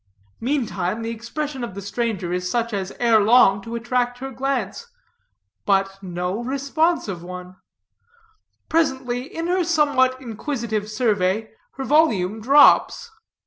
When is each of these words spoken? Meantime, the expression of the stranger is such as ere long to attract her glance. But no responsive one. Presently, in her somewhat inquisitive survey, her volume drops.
Meantime, 0.39 1.03
the 1.03 1.11
expression 1.11 1.63
of 1.63 1.75
the 1.75 1.79
stranger 1.79 2.33
is 2.33 2.49
such 2.49 2.73
as 2.73 2.91
ere 2.99 3.19
long 3.19 3.61
to 3.61 3.75
attract 3.75 4.17
her 4.17 4.31
glance. 4.31 4.87
But 5.63 6.01
no 6.01 6.41
responsive 6.43 7.21
one. 7.21 7.57
Presently, 8.67 9.25
in 9.31 9.45
her 9.45 9.63
somewhat 9.63 10.19
inquisitive 10.19 10.89
survey, 10.89 11.51
her 11.73 11.83
volume 11.83 12.41
drops. 12.41 13.11